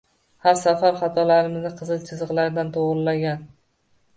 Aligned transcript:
Har 0.45 0.55
safar 0.61 0.95
xatolarimizni 1.01 1.71
qizil 1.81 2.01
chizgilarla 2.09 2.67
to‘g‘rilagan 2.79 3.49